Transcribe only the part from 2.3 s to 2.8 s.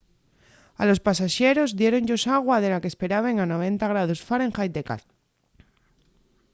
agua de